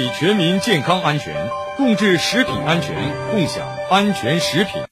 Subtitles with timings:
[0.00, 4.82] 体全民健康安全，共治食品安全，共享安全食品。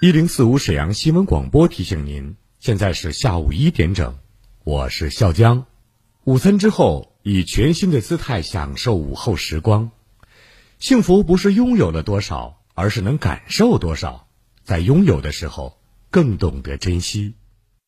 [0.00, 4.16] 一零四五沈阳新闻广播提醒您，现在是下午一点整，
[4.64, 5.66] 我是笑江。
[6.24, 9.90] 午餐之后，以全新的姿态享受午后时光。
[10.78, 14.26] 幸福不是拥有了多少，而是能感受多少。
[14.62, 15.78] 在拥有的时候，
[16.10, 17.34] 更懂得珍惜。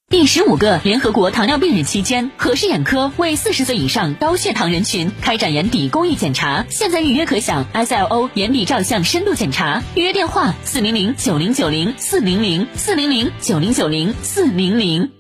[0.09, 9.83] 第十五个联合国糖尿病日期间，和氏眼科为四十岁以上高血糖人群开展眼底公益检查，现在预约可享 SLO 眼底照相深度检查。
[9.97, 15.11] 预约电话：四零零九零九零四零零四零零九零九零四零零。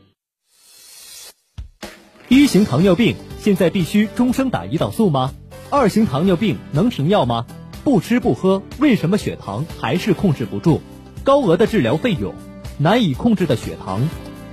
[2.29, 5.33] 一型糖尿病现在必须终生打胰岛素吗？
[5.69, 7.45] 二型糖尿病能停药吗？
[7.83, 10.81] 不吃不喝，为什么血糖还是控制不住？
[11.25, 12.33] 高额的治疗费用，
[12.79, 14.09] 难以控制的血糖。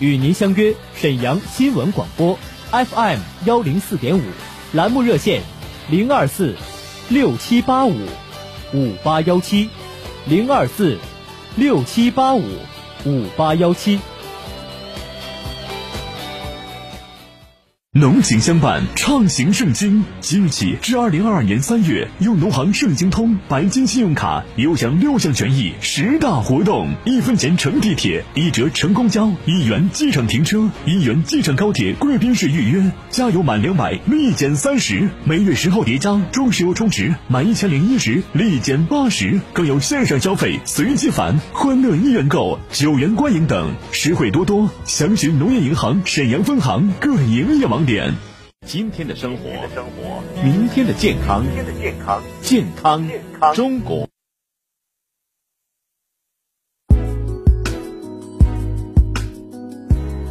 [0.00, 2.38] 与您相约沈阳新闻广播
[2.70, 4.22] ，FM 幺零四点五，
[4.72, 5.42] 栏目热线
[5.88, 6.56] 零二四
[7.08, 7.94] 六七八五
[8.72, 9.70] 五八幺七
[10.26, 10.98] 零二四
[11.56, 12.42] 六七八五
[13.04, 14.00] 五八幺七。
[17.96, 20.02] 浓情相伴，畅行盛京。
[20.20, 44.68] 即日起至二零二二年三月，用农行盛京通白金信用卡，优享六项权益，十大活动：一分钱乘地铁，一折乘公交，一元机场停车，一元机场高铁贵宾室预约，加油满两百立减三十，每月十号叠加中石油充值满一千零一十立减八十，更有线上消费随机返、欢乐一元购、九元观影等，实惠多多。
[44.84, 47.83] 详询农业银行沈阳分行各营业网。
[47.84, 48.14] 点，
[48.66, 49.42] 今天的生活，
[50.42, 51.44] 明天的健康，
[52.40, 53.08] 健康
[53.54, 54.08] 中国。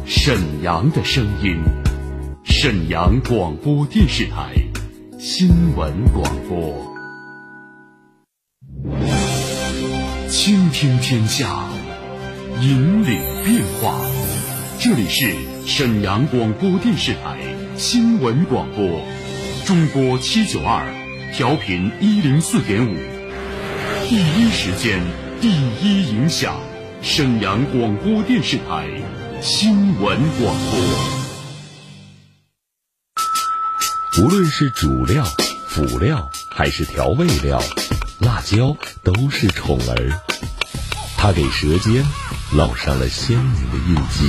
[0.06, 1.62] 沈阳的声音，
[2.44, 4.54] 沈阳广播电视台
[5.18, 6.94] 新闻广播，
[10.28, 11.68] 倾听天下，
[12.60, 14.00] 引领变化。
[14.78, 15.53] 这里是。
[15.66, 17.38] 沈阳广播电视台
[17.78, 19.00] 新闻广播，
[19.64, 20.86] 中波七九二，
[21.34, 22.94] 调频一零四点五，
[24.06, 25.00] 第一时间，
[25.40, 26.60] 第一影响，
[27.00, 28.86] 沈阳广播电视台
[29.40, 30.78] 新闻广播。
[34.22, 35.24] 无论是主料、
[35.68, 37.58] 辅料还是调味料，
[38.20, 40.20] 辣椒都是宠儿，
[41.16, 42.04] 它给舌尖
[42.52, 44.28] 烙上了鲜明的印记。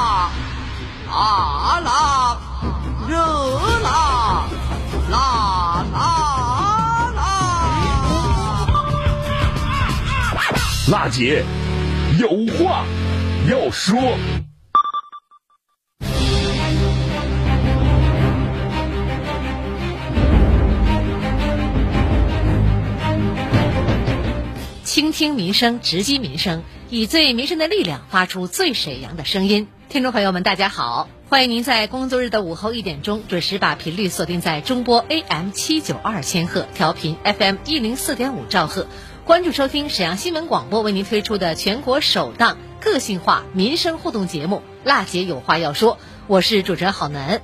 [1.11, 2.37] 啊辣，
[3.07, 3.17] 热
[3.83, 4.47] 辣，
[5.09, 7.21] 辣辣辣！
[10.89, 11.43] 辣姐
[12.17, 12.85] 有话
[13.49, 14.17] 要说。
[24.85, 29.67] 倾听民生，直击民生，以最民生的力量发出最沈阳的声音。
[29.91, 31.09] 听众朋友们，大家好！
[31.27, 38.87] 欢迎您在工作日的午后一点钟准时把频率锁定在中波 AM 七九二千赫，调频 FM 一零四点五兆赫，
[39.25, 45.95] 关注收听沈阳新闻广播为您推出的全国首档个性化民生互动节目《辣姐有话要说》，
[46.27, 47.41] 我是主持人郝楠。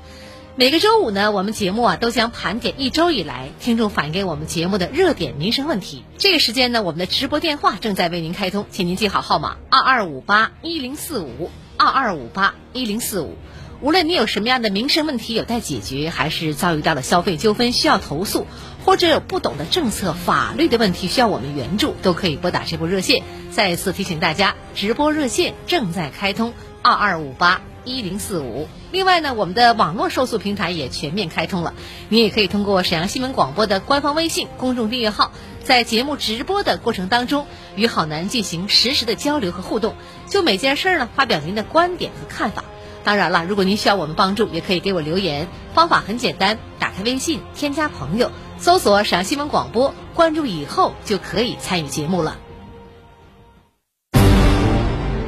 [0.56, 6.06] 每个周五呢，我们节目啊都将盘点一周以来听众反映给我们节目的热点民生问题。
[6.18, 11.52] 这个时间呢，我们的直播电话正在为您开通，请您记好号码：二二五八一零四五。
[11.78, 13.36] 二二五八一零四五，
[13.82, 18.48] 无论你有什么样的民生问题有待解决，还是遭遇到了消费纠纷需要投诉，
[18.84, 23.22] 或者有不懂的政策法律的问题需要我们援助，都可以拨打这部热线。
[23.52, 28.68] 再次提醒大家，直播热线正在开通，二二五八一零四五。
[28.92, 31.76] 另外呢，我们的网络受诉平台也全面开通了，
[32.10, 35.32] 你也可以通过沈阳新闻广播的官方微信公众订阅号。
[35.68, 39.96] 在节目直播的过程当中，与好男进行实时的交流和互动，
[40.30, 42.64] 就每件事儿呢发表您的观点和看法。
[43.04, 52.38] 当然了，如果您需要我们帮助，也可以给我留言，方法很简单，打开微信，添加朋友，搜索陕西新闻广播，关注以后就可以参与节目了。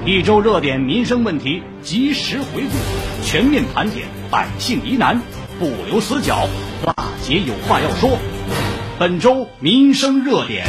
[0.06, 5.22] 一周热点民生问题及时回顾，全面盘点百姓疑难，
[5.60, 6.48] 不留死角。
[6.86, 8.18] 大姐有话要说，
[9.00, 10.66] 本周民生热点。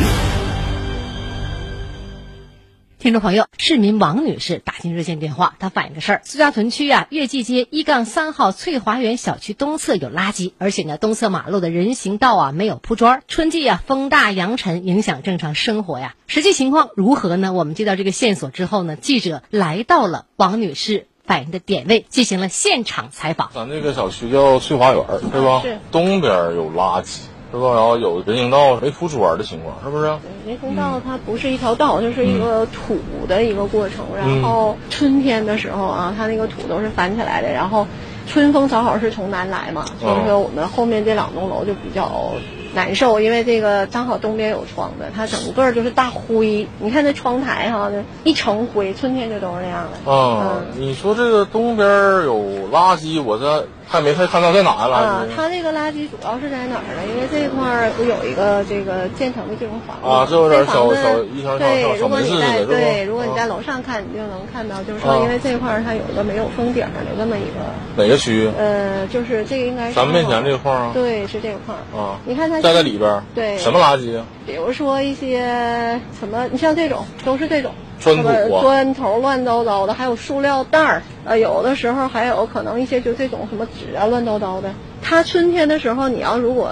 [3.01, 13.25] 听众朋友，市民王女士打进热线电话，她反映个事儿：苏家屯区啊，月季街一杠三号翠华园小区东侧有垃圾，而且呢，东侧马路的人行道啊没有铺砖。
[13.27, 16.15] 春季啊，风大扬尘，影响正常生活呀。
[16.29, 17.53] 实际情况如何呢？
[17.53, 23.51] 我们接到这个线索之后呢，记者来到了王女士反映的点位，进行了现场采访。
[23.53, 25.63] 咱这个小区叫翠华园，是吧？
[25.63, 25.79] 是。
[25.91, 27.23] 东边有垃圾。
[27.53, 27.75] 是吧？
[27.75, 30.07] 然后有人行道没铺砖的情况，是不是？
[30.47, 32.99] 人行道它不是一条道，就是一个土
[33.29, 34.05] 的一个过程。
[34.17, 37.53] 然后春天的时候啊，它那个土都是翻起来的。
[37.53, 37.87] 然后
[38.27, 42.33] 春风正好是从南来嘛，所以说我们后面这两栋楼就比较
[42.75, 46.67] 难受，因为这个刚好东边有窗子，它整个就是大灰。
[46.79, 47.91] 你看那窗台哈，
[48.25, 50.11] 一层灰，春天就都是那样的。
[50.13, 51.89] 啊，你说这个东边
[52.25, 52.37] 有
[52.73, 53.67] 垃圾，我这。
[53.91, 55.27] 还没太看到在哪了啊！
[55.35, 57.03] 它这个垃圾主要是在哪儿呢？
[57.11, 68.49] 因为这块儿不有一个这个建成的这种房子啊，这有点小小一层对，如果你在对，如果你在楼上看，你就能看到，就是说，因为这块儿它有一个没有封顶的这么一个哪个区域？
[68.57, 72.15] 呃，就是这个应该是咱们面前这块儿啊对，是这块儿啊。
[72.25, 74.25] 你看它在在里边对什么垃圾啊？
[74.47, 77.73] 比如说一些什么，你像这种都是这种。
[78.01, 84.73] 砖土、砖头乱糟糟的，还有塑料袋儿，呃，有的时候还有可能一些就这种什么纸啊，乱糟糟的。
[85.03, 86.71] 它春天的时候，你要如果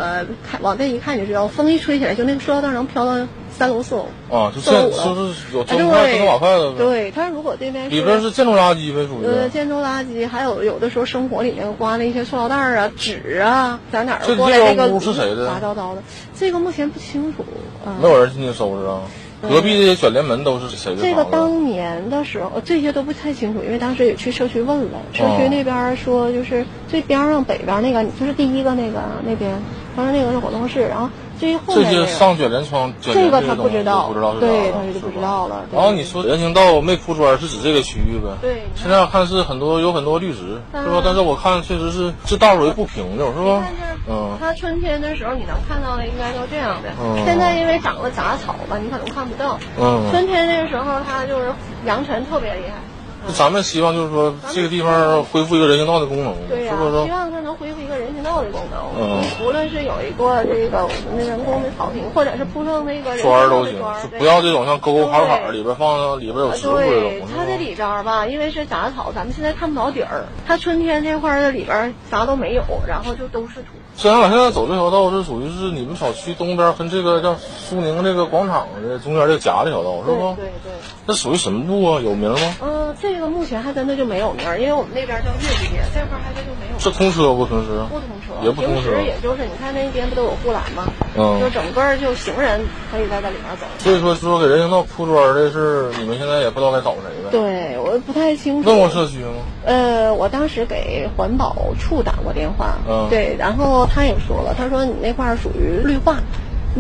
[0.50, 3.12] 看往这一看，就知道，风一吹起来，就那个塑料袋能飘到
[3.58, 4.06] 三楼四楼。
[4.30, 6.72] 啊，就这就是有砖块、砖瓦块的。
[6.74, 9.26] 对，它如果这边里边是建筑垃圾呗，属于。
[9.26, 15.46] 呃，建筑垃圾，还有有的时候生活里面刮的一些塑料袋啊、纸啊，在哪儿过来那个是谁的？
[15.48, 16.02] 杂糟糟的，
[16.38, 17.44] 这个目前不清楚。
[18.00, 19.00] 没有人进去收拾啊。
[19.40, 21.02] 隔壁的卷帘门都是谁的？
[21.02, 29.50] 这个当年的时候，这些都不太清楚，因为当时也去社区问了，社区那边说就是最边上北边那个，就是第一个那个那边，
[29.96, 31.08] 当时那个是活动室，然后。
[31.38, 35.64] 这些上卷帘窗，这个他不知道，不知道是对，他就不知道了。
[35.72, 38.28] 然后你说人行道没铺砖，是指这个区域呗？
[38.40, 38.62] 对。
[38.74, 41.00] 现在看是很多有很多绿植，是吧？
[41.04, 43.62] 但是我看确实是这道路也不平整，是吧？
[44.08, 44.36] 嗯。
[44.40, 46.88] 它春天的时候你能看到的应该都这样的。
[47.00, 47.24] 嗯。
[47.24, 49.58] 现在因为长了杂草吧，你可能看不到。
[49.78, 50.02] 嗯。
[50.10, 51.52] 春天那个时候它就是
[51.86, 52.74] 扬尘特别厉害。
[53.34, 57.04] 咱们希望就是说这个地方恢复一个人行道的功能，对呀，是是？
[57.04, 58.80] 希望它能恢复一个人行道的功能。
[58.98, 63.76] 嗯，无论是有一个这个那人工的草坪，或者是铺上那个砖都行，
[64.18, 67.28] 不要这种像沟沟坎坎里边放里边有石头这种。
[67.36, 70.24] 它这里边吧，因为是杂草，咱们现在看不着底儿。
[70.46, 73.68] 它春天这块的里边啥都没有，然后就都是土。
[73.98, 80.36] 虽然我现在走这条道是属于是你们小区东边跟这个叫苏宁这个广场的中间这个夹这条道，是不？
[80.36, 80.72] 对对。
[81.04, 82.00] 那属于什么路啊？
[82.00, 82.38] 有名吗？
[82.62, 86.78] 嗯，这个目前还真的就没有名，因为我们那边叫月季街，这块还真就没有。
[86.78, 87.72] 是通车不平时？
[87.90, 88.82] 不通车，也不通车。
[88.82, 90.84] 平时也就是你看那边不都有护栏吗？
[91.18, 91.40] 嗯。
[91.40, 92.60] 就整个就行人
[92.92, 93.66] 可以在这里面走。
[93.78, 97.30] 所以说说给人行道铺砖这事，你们现在也不知道该找谁呗？
[97.32, 98.68] 对，我不太清楚。
[98.68, 99.42] 问过社区吗？
[99.64, 102.78] 呃，我当时给环保处打过电话。
[102.88, 103.08] 嗯。
[103.10, 104.68] 对，然后他也说了，他。
[104.68, 106.18] 说你那块儿属于绿化，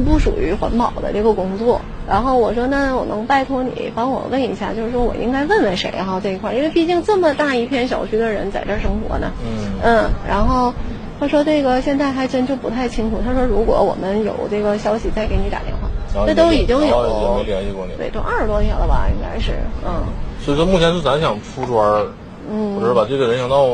[0.04, 1.80] 不属于环保的这个工作。
[2.06, 9.30] 然后我说那我能拜托你帮我问一下，就是说我应该问问谁哈这一块，因为毕竟这么大一片小区的人在这生活呢。
[9.42, 10.10] 嗯嗯。
[10.28, 10.74] 然后
[11.20, 13.20] 他说这个现在还真就不太清楚。
[13.24, 15.88] 他说如果我们有这个消息再给你打电话。
[16.26, 17.92] 这都已经有没联系过你？
[17.96, 19.52] 对，都二十多年了吧，应该是。
[19.84, 20.02] 嗯。
[20.40, 22.06] 所以说目前是咱想铺砖，
[22.50, 23.66] 嗯，或者把这个人行道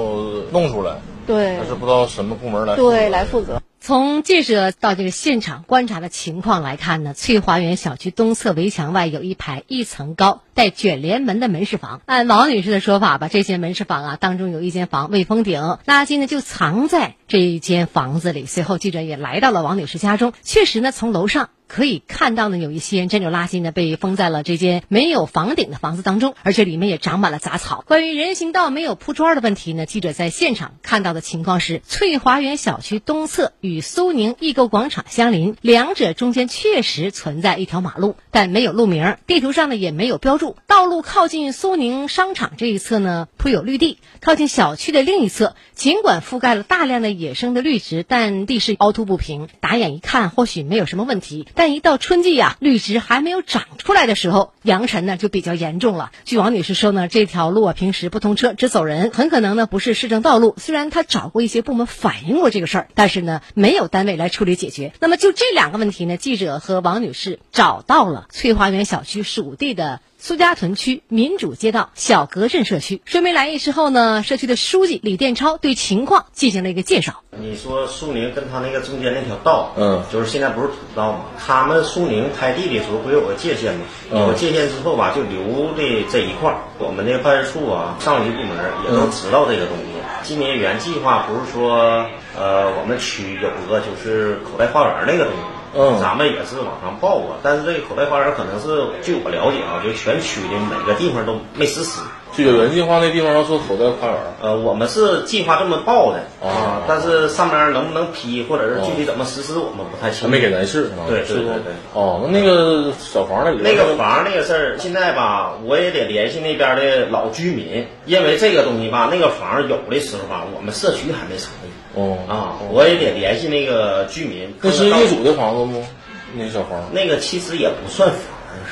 [0.51, 0.97] 弄出来。
[1.27, 1.57] 对。
[1.57, 3.61] 但是不知道什么部门来对来负责。
[3.87, 12.01] 从记者到这个现场观察的情况来看呢，翠华园小区东侧围墙外有一排一层高带卷帘门的门市房。
[12.07, 18.47] 按王女士的说法吧，这些门市房啊当中有一间房未封顶，垃圾呢就藏在这一间房子里。
[18.47, 21.51] 随后记者也来到了王女士家中，确实呢从楼上。
[21.75, 27.83] 可以看到呢，有一些这种垃圾呢被封在了这间没有房顶的房子当中，而且里面也长满了杂草。
[27.89, 40.57] 关于人行道没有铺砖的问题呢，记者在现场看到的情况是，翠华园小区东侧与苏宁易购广场相邻，两者中间确实存在一条马路，但没有路名，地图上呢也没有标注。
[40.69, 43.27] 道路靠近苏宁商场这一侧呢。
[43.37, 43.99] 铺有绿地。
[44.21, 51.47] 靠近小区的另一侧，尽管覆盖了大量的野生的绿植，但地势凹凸不平，打眼一看或许没有什么问题。
[51.55, 56.13] 但但一到春季呀，绿植还没有长出来的时候，扬尘呢就比较严重了。
[56.27, 60.55] 据王女士说呢，这条路啊平时不通车，只走人，很可能呢不是市政道路。
[60.59, 64.93] 虽然她找过一些部门反映过这个事儿，但是呢没有单位来处理解决。
[65.01, 70.03] 那么就这两个问题呢，记者和王女士找到了翠华园小区属地的。
[70.27, 77.23] 苏家屯区民主街道小格镇社区说明来意之后呢，社区的书记李殿超对情况进行了一个介绍。
[77.33, 81.27] 你说苏宁跟他那个中间那条道，嗯，就是现在不是土道吗？
[81.39, 83.85] 他们苏宁开地的时候不有个界限吗？
[84.13, 86.57] 有个界限之后吧，就留的这一块儿。
[86.79, 89.85] 我们那个办事处啊，上级部门也都知道这个东西。
[90.23, 95.41] 今年原计划不是说，呃，我们区有个就是口袋花园那个东西。
[95.77, 102.01] 嗯，咱们也是往上报过，但是这个口袋花园可能是据我了解啊，就全区的每个地方都没实施。
[102.37, 110.27] 这个原计划那地方要做口袋花园，呃，我们是计划这么报的啊，但是上面能不能批，或者是具体怎么实施，我们不太清楚。
[110.27, 111.73] 还没给咱试，对对对对。
[111.93, 121.71] 哦，那那个小房那里那个房那个事儿，现在吧，我也得联系那边的老居民，因为这个东西吧，那个房有的时候吧，我们社区还没成立。
[121.95, 124.53] 哦啊，我也得联系那个居民。
[124.61, 125.87] 那是业主的房子吗？
[126.35, 126.83] 那小房？
[126.93, 128.19] 那个其实也不算房，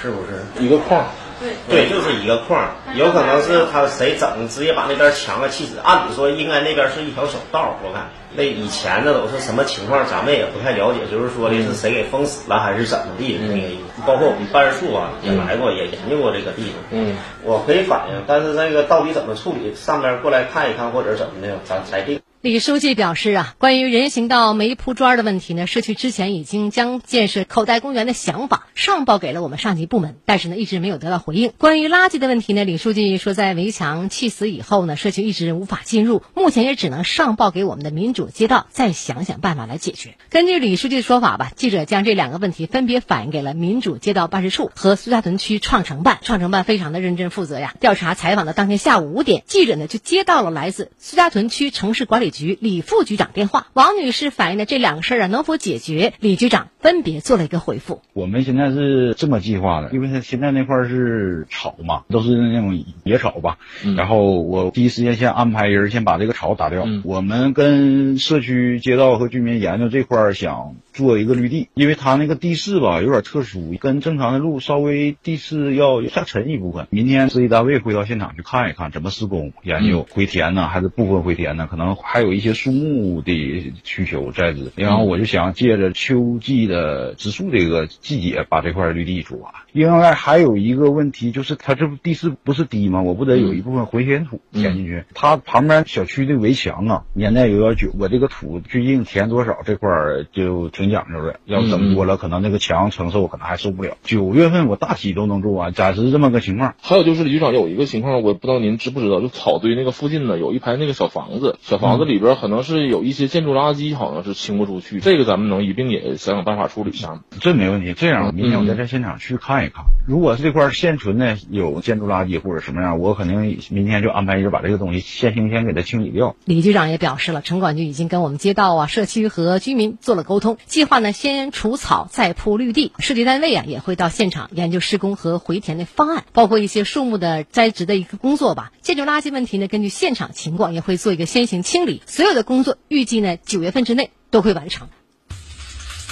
[0.03, 0.43] 是不是？
[0.65, 1.07] 一个框。
[1.43, 2.71] 对对，就是一个框。
[2.95, 5.79] 有可能是他谁整，直接把那边墙啊砌死。
[5.83, 11.01] 按理说应该那边是一条小道，我看那以前那都是什么情况，咱们也不太了解。
[11.11, 13.37] 就是说的是谁给封死了，还是怎么地？
[13.43, 13.61] 那个
[14.07, 16.73] 包括我们办事处啊也来过，也研究过这个地方。
[16.93, 22.22] 嗯，我可以反映，但是那个到底怎么处理，上边过来看一看或者怎么的，咱裁定。
[22.43, 31.53] 李书记表示啊，关于人行道没铺砖的问题呢，社区之前已经将建设口袋公园的想法上报给了我们上级部门，但是呢，一直没有得到回应。
[31.57, 40.17] 关于垃圾的问题呢，李书记说，在围墙砌死以后呢，社区一直无法进入，目前也只能上报给我们的民主街道，再想想办法来解决。
[40.29, 47.73] 根据李书记的说法吧，记者将这两个问题分别反映给了民主街道办事处和苏家屯区创城办，创城办非常的认真负责呀。
[47.79, 56.15] 调查采访的当天下午五点，记者呢就接到了来自苏家屯区城市管理局李副局长电话，王女士反映的这两个事儿啊能否解决？
[56.19, 58.03] 李局长分别做了一个回复。
[58.13, 63.59] 我们现在是这么计划的，因为他现在那块是草嘛，都是那种野草吧。
[63.97, 66.85] 然后我第一时间先安排人先把这个草打掉。
[67.05, 76.89] 我们跟社区街道和居民研究这块，想做一个绿地，因为它那个地势吧有点特殊，跟正常的路稍微地势要下沉一部分。
[76.91, 81.69] 明天设计单位会到现场去看一看怎么施工，研究回填呢还是部分回填呢？
[81.71, 84.73] 可能还有一些树木的需求在这。
[84.75, 89.53] 然后我就想借着秋季的植树这个季节，把这块绿地做完。
[89.73, 93.03] 另外还有一个问题就是，它这不地势不是低吗？
[93.03, 95.05] 我不得有一部分回填土填进去？
[95.15, 99.91] 它旁边小区的围墙啊，年代有点久，我这个土最近填多少，这块
[100.33, 101.41] 就挺讲究的。
[101.45, 103.97] 要整多了，可能那个墙承受可能还受不了。
[104.03, 106.75] 九月份我大体都能做完，暂时这么个情况。
[106.81, 115.01] 还有就是李局长有一个情况，我不知道您知不知道，就草堆那个附近呢，有一排那个小房子，小房子里边可能是有一些建筑垃圾，好像是清不出去。
[115.01, 117.23] 这个咱们能一并也想想办法处理一下？
[117.41, 117.95] 这没问题。
[117.95, 119.85] 这样，明天我再在现场去看一看。
[120.07, 126.35] 如果是这块现存的有建筑垃圾或者什么样，我肯定明天就安排人把这个东西先行先给它清理掉。
[126.45, 132.93] 李局长也表示了，城管局已经跟我们街道啊、社区和居民做了沟通，计划呢先除草再铺绿地。
[132.99, 138.73] 设计单位啊也会到现场研究施工和回填的方案，包括一些树木的栽植的一个工作吧。
[138.81, 142.03] 建筑垃圾问题呢，根据现场情况也会做一个先行清理。
[142.07, 144.89] 所有的工作预计呢九月份之内都会完成。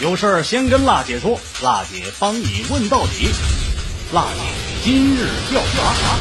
[0.02, 3.28] 有事儿先跟辣姐说，辣姐帮你问到底。
[4.14, 4.40] 辣姐
[4.82, 6.16] 今日调查。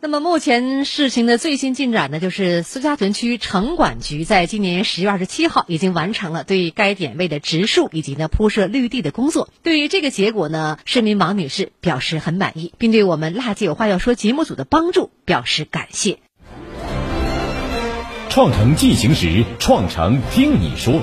[0.00, 9.48] 那么目前事情的最新进展呢，就是苏家屯区城管局在今年十月二十七号已经完成了对该点位的植树以及呢铺设绿地的工作。
[9.64, 16.20] 对于这个结果呢，市民王女士表示很满意，并对我们辣姐有话要说节目组的帮助表示感谢。
[18.28, 21.02] 创城进行时，创城听你说。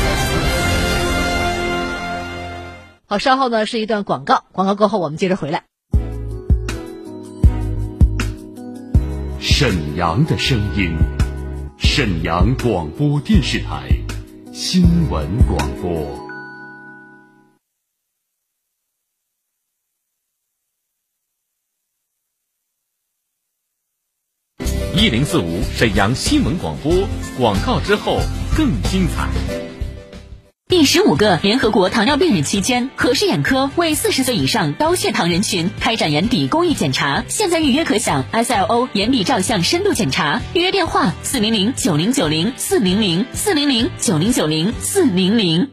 [3.11, 5.65] 好，稍后呢是一段广告，广告过后我们接着回来。
[9.41, 10.95] 沈阳的声音，
[11.77, 13.89] 沈阳广播电视台
[14.53, 15.91] 新闻广播。
[24.95, 26.93] 一零四五沈阳新闻广播
[27.37, 28.21] 广告之后
[28.55, 29.60] 更精彩。
[30.71, 40.39] 第十五个联合国糖尿病日期间，可视眼科为四十岁以上高血糖人群开展眼底公益检查，现在预约可享 SLO 眼底照相深度检查。
[40.53, 45.71] 预约电话：四零零九零九零四零零四零零九零九零四零零。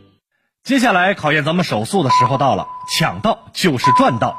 [0.64, 2.66] 接下来考验咱们手速的时候到了，
[2.98, 4.36] 抢到就是赚到！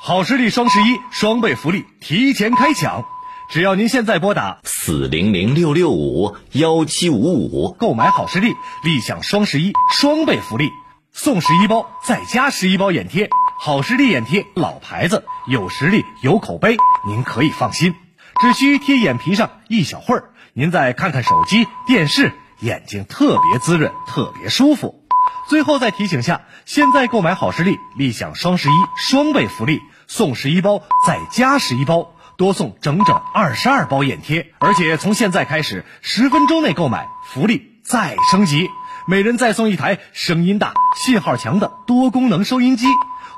[0.00, 3.04] 好视力双十一双倍福利提前开抢。
[3.50, 8.54] 只要您现在拨打四零零六六五幺七五五购买好视力，
[8.84, 10.70] 立享双十一双倍福利，
[11.12, 13.28] 送十一包再加十一包眼贴。
[13.58, 16.76] 好视力眼贴老牌子，有实力有口碑，
[17.08, 17.96] 您可以放心。
[18.40, 25.02] 只需贴眼皮上一小会儿，您再看看手机、电视，眼睛特别滋润，特别舒服。
[25.48, 32.12] 最后再提醒下，现在购买好视力，立享双十一双倍福利，送十一包再加十一包。
[32.40, 38.66] 多送整整二十二包眼贴，而且从现在开始，十分钟内购买福利再升级，
[39.06, 42.86] 每人再送一台声音大、信号强的多功能收音机。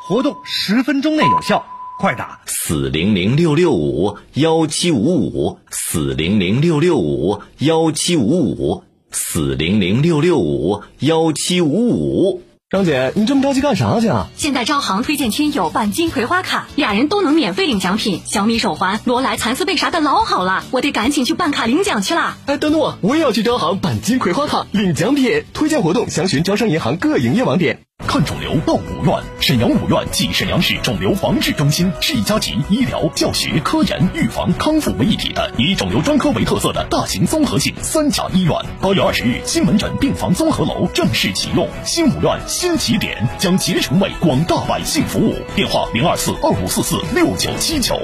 [0.07, 1.67] 活动十分钟内有效，
[1.99, 12.43] 快打四零零六六五幺七五五四零零六六五幺七五五四零零六六五幺七五五。
[12.73, 14.29] 张姐，你这么着急干啥去啊？
[14.35, 22.39] 现在招行推荐亲友办金葵花卡，俩人都能免费领奖品，小米手环、罗莱蚕丝被啥的老好了，我得赶紧去办卡领奖去了。
[22.47, 25.45] 哎，等等我，我也要去招行办金葵花卡领奖品。
[25.53, 27.83] 推荐活动详询招商银行各营业网点。
[28.07, 38.55] 看肿瘤到五院，沈阳五院即沈阳市肿瘤防治中心，是一家集医疗、教学、科研、预防、康复为一体的以肿瘤专科为特色的大型综合性三甲医院。
[38.81, 45.35] 八月二十日，新门诊病房综合楼正式启用，新五院新起点将竭诚为广大百姓服务。
[45.55, 47.99] 电话零二四二五四四六九七九。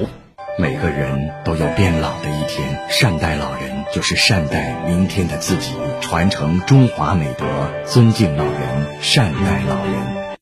[0.58, 5.72] 每个人都有变老的一天，善待老人就是善待明天的自己，
[6.02, 7.46] 传承中华美德，
[7.86, 10.36] 尊敬老人，善待老人。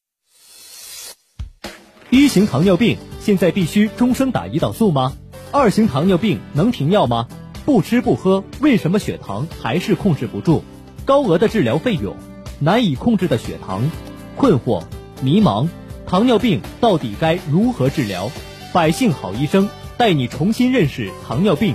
[2.10, 5.12] 一型糖尿病现在必须终生打胰岛素吗？
[5.52, 7.28] 二型糖尿病能停药吗？
[7.64, 10.62] 不吃不喝，为什么血糖还是控制不住？
[11.04, 12.16] 高额的治疗费用，
[12.58, 13.88] 难以控制的血糖，
[14.36, 14.82] 困惑、
[15.22, 15.68] 迷茫，
[16.04, 18.28] 糖尿病到底该如何治疗？
[18.72, 19.68] 百姓好医生。
[19.98, 21.74] 带你重新认识糖尿病，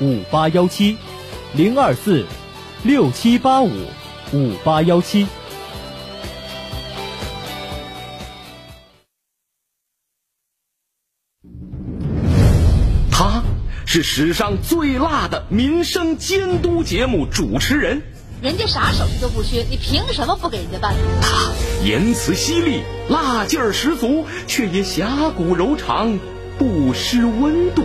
[0.00, 0.96] 五八幺七，
[1.52, 2.24] 零二四
[2.82, 3.70] 六七八五
[4.32, 5.26] 五八幺七。
[13.10, 13.42] 他
[13.84, 18.02] 是史上最辣的民生监督节目主持人，
[18.40, 20.94] 人家啥手续都不缺，你凭什么不给人家办？
[21.20, 21.52] 他
[21.84, 26.18] 言辞犀利，辣劲儿十足，却也侠骨柔肠，
[26.58, 27.84] 不失温度。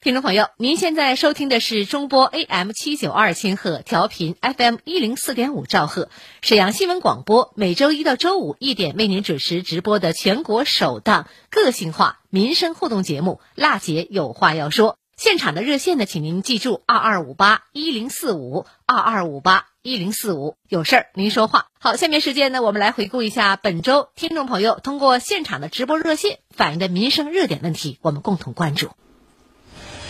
[0.00, 6.08] 听众朋友，您现在收听的是中波 AM 七九二千赫调频 FM 一零四点五兆赫
[6.40, 14.92] 沈阳新闻广播，每周一到周五一点为您准时直播的全国首档个性化民生互动节目《辣姐有话要说》。
[15.16, 21.66] 现场的热线呢，请您记住二二五八一零四五二二五八一零四五，有事儿您说话。
[21.80, 28.90] 好，下面时间呢，我们来回顾一下本周听众朋友通过现场的直播热线反映的民生热点问题，我们共同关注。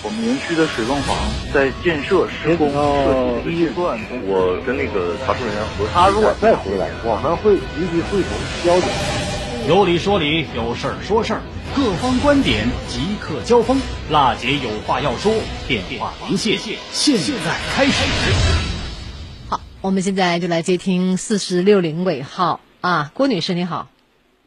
[0.05, 1.17] 我们园区的水泵房
[1.53, 8.31] 在建设施工设计预算，我跟那个查处人员核他如果再回来，我们会立即会同
[8.65, 8.87] 交流。
[9.67, 11.43] 有理说理，有事儿说事儿，
[11.75, 13.81] 各方观点即刻交锋。
[14.09, 15.35] 辣姐有话要说，
[15.67, 16.57] 电话连线
[16.93, 18.05] 现在开始。
[19.49, 23.89] 好，我们现在就来接听四十六零尾号啊，郭女士你好。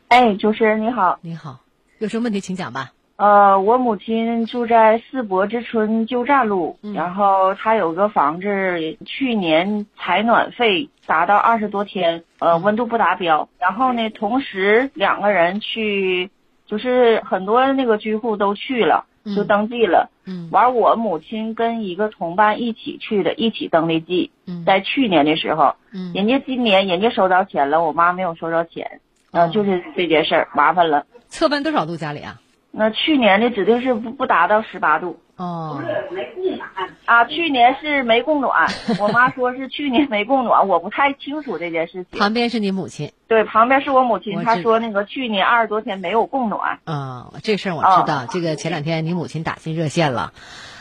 [0.08, 1.20] 哎，主持人你好。
[1.22, 1.60] 你好，
[2.00, 2.94] 有什么问题请讲吧。
[3.22, 13.48] 呃，我母亲住在四博之春旧站路，然后她有个房子，去年采暖费达到二十多天，呃，温度不达标。
[13.60, 16.32] 然后呢，同时两个人去，
[16.66, 19.06] 就是很多那个居户都去了，
[19.36, 20.10] 就登记了。
[20.26, 20.50] 嗯。
[20.52, 24.32] 完，我母亲跟一个同伴一起去的，一起登的记。
[24.48, 24.66] 嗯。
[24.66, 29.00] 在去年的时候，嗯，人家今年人家收着钱了，我妈没有收着钱，
[29.32, 31.06] 嗯，就是这件事儿麻烦了。
[31.28, 32.41] 测温多少度家里啊？
[32.72, 35.20] 那去年的指定是不不达到十八度。
[35.38, 35.82] 哦，
[36.12, 36.70] 没供暖
[37.06, 38.68] 啊，去年是没供暖，
[39.00, 42.20] 我妈说是去年没供暖，我不太清楚这件事情。
[42.20, 46.78] 旁边是你母亲，对，旁边是我母亲，她说那个去年二十多天没有供暖。
[46.86, 50.32] 嗯，这事儿我知道，这个前两天你母亲打进热线了，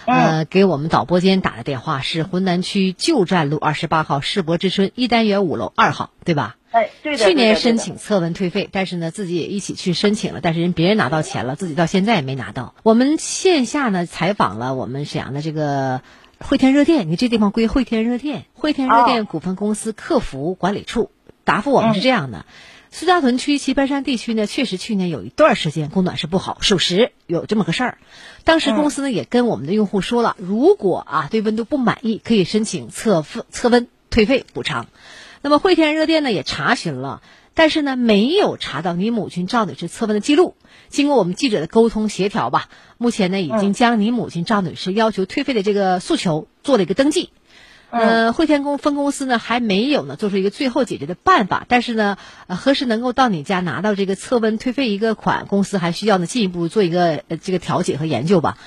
[0.07, 6.57] 呃，给我们导播间打的电话是浑南区旧站路二十八号世博之春一单元五楼二号，对吧？
[6.71, 7.25] 哎，对的。
[7.25, 12.75] 去年申请测温退费，但是呢，自己也一起去申请了，但是人别人拿到钱了，自己到现在也没拿到。
[12.83, 16.03] 我们线下呢采访了我们沈阳的这个
[16.39, 21.11] 汇天热电，你这地方归汇天热电，汇天热电股份公司客服管理处
[21.45, 22.47] 答复我们是这样的：
[22.93, 27.99] 苏家屯区棋盘山地区呢，确实去年有一段时间供暖是不好，属实有这么个事儿。
[28.43, 34.89] 当时公司呢也跟我们的用户说了，如果啊对温度不满意，可以申请测测温退费补偿。
[35.41, 37.23] 那么汇天热电呢也查询了，
[37.55, 40.57] 但是呢没有查到你母亲赵女士测温的记录。
[40.89, 47.31] 经过我们记者的沟通协调吧，目前呢已经将你母亲赵女士要求退费的这个诉求做了一个登记。
[47.91, 52.17] 呃，汇天公分公司呢还没有呢做出一个最后解决的办法，但是呢，
[52.49, 58.59] 何时能够到你家拿到这个测温退费一个款，公司还需要呢进一步做一个这个调解和研究吧。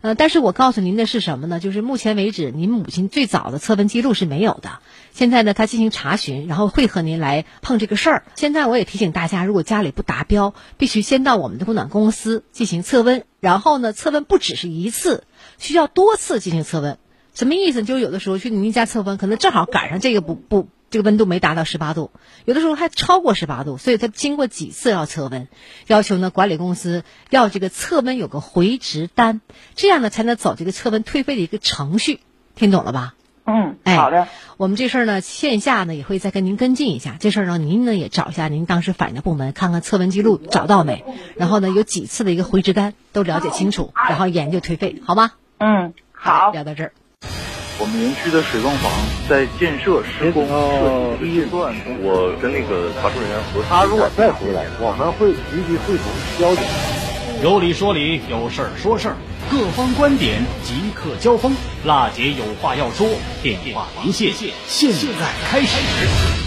[0.00, 1.60] 呃，但是我告诉您的是什么呢？
[1.60, 4.80] 就是目前为止，您母亲最早的测温记录是没有的。
[5.12, 8.24] 现在呢，他进行查询，然后会和您来碰这个事儿。
[8.34, 13.24] 现在我也提醒大家，如果家里不达标，必须先到我们的供暖公司进行测温。
[13.38, 15.22] 然后呢，测温不只是一次，
[15.58, 16.98] 需要多次进行测温。
[17.34, 17.82] 什么意思？
[17.82, 20.68] 就是有的时候去您家测温，可能正好赶上这个不不。
[20.90, 22.10] 这个温度没达到十八度，
[22.44, 25.48] 有的时候还超过十八度，所以他经过几次要测温，
[25.86, 29.40] 要求呢管理公司要这个测温有个回执单，
[29.74, 32.20] 这样呢才能走这个测温退费的一个程序，
[32.56, 33.14] 听懂了吧？
[33.46, 34.28] 嗯，好的。
[34.58, 45.32] 我们这事儿呢线下呢也会再跟您跟进一下，这事儿呢您呢也找一下您当时反映的部门，看看测温记录找到没，然后呢有几次的一个回执单都了解清楚，然后研究退费，好吗？
[45.56, 46.92] 嗯，好，聊到这儿。
[47.82, 48.92] 我们园区的水泵房
[49.28, 56.06] 在建设施工设计阶段，我跟那个查出人员核他如果再回来，我们会积极会同
[56.38, 56.62] 交警。
[57.42, 59.16] 有理说理，有事儿说事儿，
[59.50, 61.52] 各方观点即刻交锋。
[61.84, 63.08] 辣姐有话要说，
[63.42, 64.32] 电话连线，
[64.68, 66.41] 现在开始。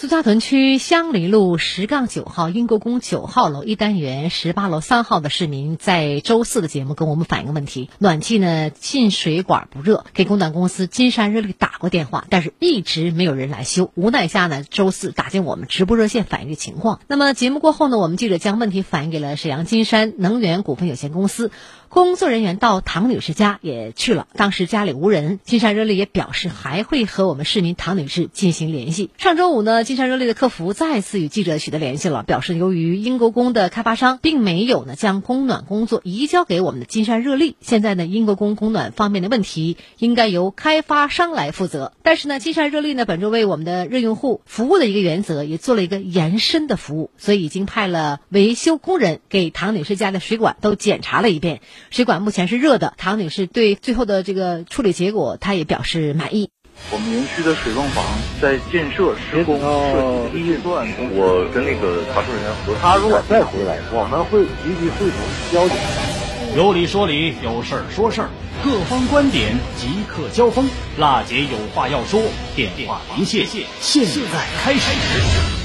[0.00, 13.90] 苏家屯区香梨路十杠九号英国宫九号楼一单元十八楼三号的市民，在周四的节目跟我们反映问题：暖气呢进水管不热，给供暖公司金山热力打过电话，但是一直没有人来修。
[13.94, 17.00] 无奈下呢，周四打进我们直播热线反映情况。
[17.06, 21.50] 那么节目过后呢，我们记者将问题反映给了沈阳金山能源股份有限公司。
[21.90, 25.40] 工作人员到唐女士家也去了，当时家里无人。
[25.42, 29.10] 金山热力也表示还会和我们市民唐女士进行联系。
[29.18, 41.92] 上周五呢，金山热力的客服再次与记者取得联系了，表示由于英国宫的开发商并没有呢将供暖工作移交给我们的金山热力，现在呢英国宫供暖方面的问题应该由开发商来负责。
[42.04, 51.60] 但是呢，金山热力呢本着为我们的热用户服务的一个原则，也做了一个延伸的服务，所以已经派了维修工人给唐女士家的水管都检查了一遍。
[51.88, 56.50] 水管目前是热的，唐女士对最后的这个处理结果，她也表示满意。
[56.90, 58.04] 我们园区的水泵房
[58.40, 65.20] 在建设施工设计阶段，我跟那个查出人员核他如果再回来，我们会积极会同
[65.52, 65.76] 交警。
[66.56, 68.30] 有理说理，有事儿说事儿，
[68.64, 70.68] 各方观点即刻交锋。
[70.98, 72.22] 辣姐有话要说，
[72.56, 73.46] 电话连线，
[73.80, 75.59] 现在开始。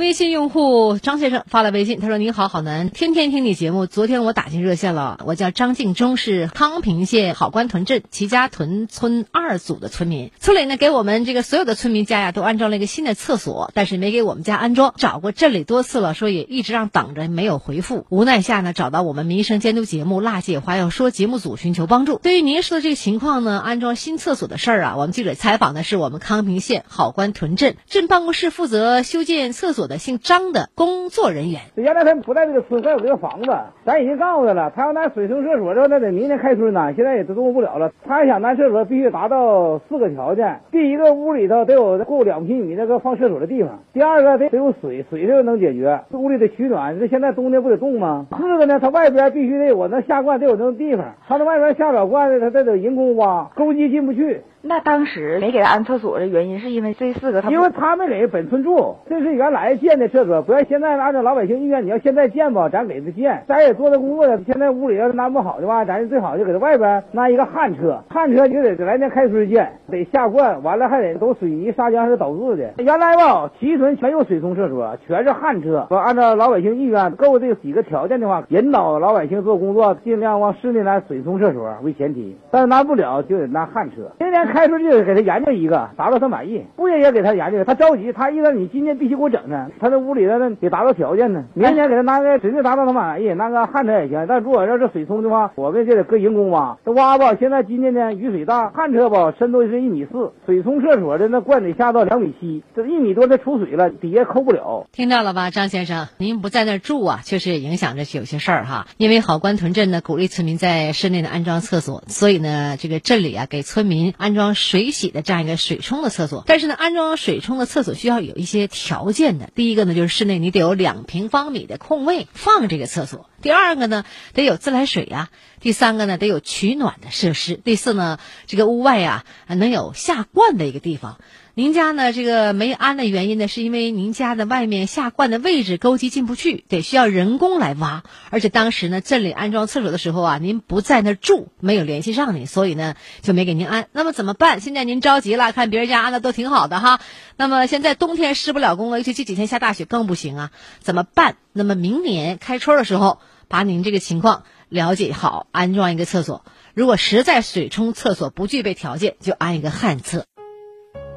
[0.00, 3.84] 微信用户张先生发来微信，他说：“你好，好男，天天听你节目。
[3.84, 10.32] 昨天我打进热线了，我叫张敬忠，是康平县好官屯镇齐家屯村二组的村民。
[10.40, 14.94] 村里呢给我们这个所有的村民家呀都安装了一个新的厕所，但是没给我们家安装。
[14.96, 18.06] 找过镇里多次了，说也一直让等着，没有回复。
[18.08, 22.18] 无奈下呢，找到我们民生监督节目《辣姐话要说》节目组寻求帮助。
[22.22, 31.60] 对于您说的这个情况呢，安装新厕所的事儿啊，我们记者采访的是我们康平县好官屯镇镇办公室负责修建厕所。”的姓张的工作人员。
[31.74, 33.50] 原来他不在这个村，还有这个房子，
[33.84, 37.92] 咱已经告诉他了，他要拿水冲厕所，之后那得明年开春呢，现在也都动不了了。
[38.06, 48.26] 他想拿厕所，必须达到四个条件：第一个，屋里头得有够两平米那个放厕所的地方；第二个，得得有水，水这个能解决；屋里得取暖，这现在冬天不得冻吗？
[48.38, 51.04] 四个呢，他外边必须得有那下灌，得有那种地方。
[51.26, 54.42] 他那外边下不了灌的，他得得人工挖，沟机进不去。
[54.62, 64.38] 那当时没给他安厕所的原因，是因为这四个他因为他没给本村住，这是原来建的厕所，不要现在按照老百姓意愿，你要现在建吧，咱给他建，咱也做这工作的。
[64.44, 72.82] 现在屋里要是安不好的话，咱最好就给他外边安一个旱车，旱车就得来年开春建，得下灌，完了还得都水泥砂浆还是导致的。
[72.84, 75.86] 原来吧，齐村全有水冲厕所，全是旱车。
[75.88, 84.10] 说按照老百姓意愿，够这几个条件的话，引导老百姓做工作，尽量往市内来水冲厕所为前提，但是拿不了就得拿旱车。
[84.18, 94.26] 今年开春就得给他研究一个，达到他满意，物业也给他研究，他着急，他意思你今年必须给我整呢，他那屋里头呢得达到条件呢，明年给他拿个指定达到他满意，拿个旱车也行。
[94.28, 104.86] 但如果要是水冲的话，我们就得搁人工挖，这挖吧，现在今年呢雨水大，旱车吧深度是一米四，水冲厕所的那灌得下到两米七，这一米多的出水了，底下抠不了。
[104.92, 108.86] 听到了吧，张先生，您不在那住啊，确实也影响着有些事儿哈。
[108.96, 116.44] 因为好关屯镇呢鼓励村民在室内的安装厕所，所以呢这个镇里啊给村民安装装水洗的这样一个水冲的厕所。
[116.46, 125.28] 但是呢安装水冲的厕所需要有一些条件的，第一个呢就是室内你得有两平方米的空位放这个厕所，第二个呢得有自来水呀、
[125.60, 131.18] 第三个呢得有取暖的设施，第四呢这个屋外呀能有下灌的一个地方。
[131.60, 132.10] 您家呢？
[132.14, 138.02] 这个没安的原因呢，是因为您家的外面下灌的位置沟机进不去，得需要人工来挖。
[138.30, 143.88] 而且当时呢，镇里安装厕所的时候啊，您不在那住，没有联系上您，所以呢就没给您安。
[143.92, 144.62] 那么怎么办？
[144.62, 146.98] 现在您着急了，看别人家安的都挺好的哈。
[147.36, 151.36] 那么现在冬天施不了工了，尤其这几天下大雪更不行啊，怎么办？
[151.52, 156.42] 那么明年开春的时候，把您这个情况了解好，安装一个厕所。
[156.72, 160.24] 如果实在水冲厕所不具备条件，就安一个旱厕。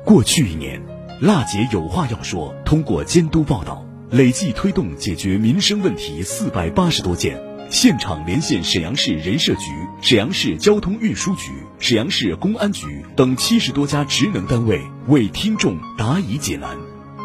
[0.05, 0.81] 过去一年，
[1.21, 2.53] 辣姐有话要说。
[2.65, 16.77] 通过监督报道，累计推动解决民生问题四百八十多件，现场连线沈阳市人社局、沈阳市交通运输局、沈阳市公安局等七十多家职能单位，为听众答疑解难。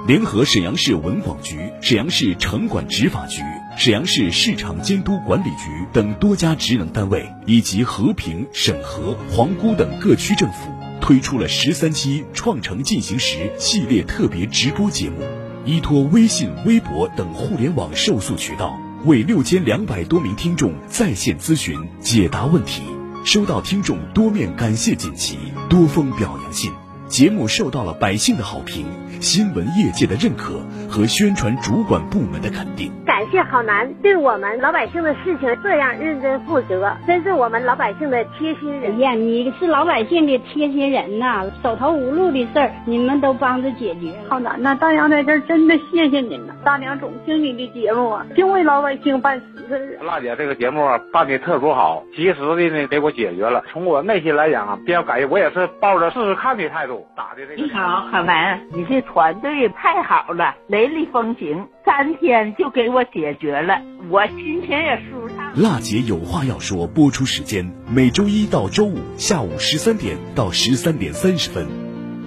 [0.07, 3.43] 联合沈阳市文广局、沈阳市城管执法局、
[3.77, 10.71] 沈阳市市场监督管理局等多家职能单位，以及和平、沈河、皇姑等各区政府。
[11.09, 15.23] 推出了十三期“创城进行时”系列特别直播节目，
[15.65, 22.83] 依托微信、微博等互联网受诉渠道，为六千两百多名听众在线咨询解答问题，
[23.25, 25.39] 收到听众多面感谢锦旗、
[25.71, 26.71] 多封表扬信。
[27.09, 28.85] 节目受到了百姓的好评、
[29.19, 32.93] 新闻业界的认可和宣传主管部门的肯定。
[33.29, 38.95] 感谢郝楠对我们老百姓的事情这样认真负责，真是我们老百姓的贴心人。
[38.95, 41.45] 哎呀，你是老百姓的贴心人呐！
[41.63, 44.15] 手头无路的事儿，你们都帮着解决。
[44.31, 46.55] 郝楠呐，大娘在这儿真的谢谢您了。
[46.65, 49.99] 大娘总听你的节目啊，净为老百姓办实事。
[50.03, 53.63] 辣姐这个节目啊办的特别好，及时的呢给我解决了。
[53.71, 57.07] 从我内心来讲啊，比较感谢，我也是抱着试试看的态度。
[57.15, 57.63] 打的这个。
[57.63, 65.59] 你好，郝楠，你这团队太好了，雷厉风行，三天就给我解决了，我心情也舒畅。
[65.59, 71.67] 辣姐有话要说，播出时间每周一到周五下午十三点到十三点三十分。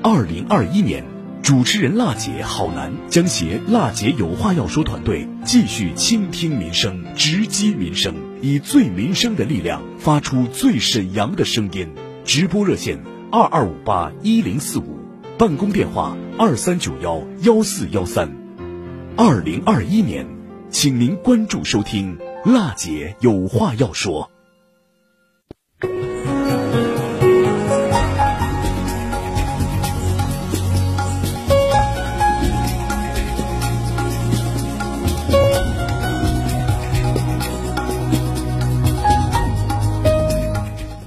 [0.02, 1.04] 二零二一年，
[1.44, 11.88] 主持人辣姐郝楠将携辣姐有话要说团队，继续倾听民生，直击民生，以最民生的力量，发出最沈阳的声音。
[12.26, 12.98] 直播热线。
[13.32, 14.98] 二二五八一零四五，
[15.38, 18.41] 办公电话二三九幺幺四幺三。
[19.18, 20.26] 二零二一年，
[20.70, 24.32] 请您关注收听，辣姐有话要说。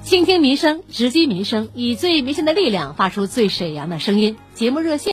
[0.05, 4.37] 倾听民生，直击民生，以最民生的力量发出最沈阳的声音。
[4.55, 5.03] 节目热线。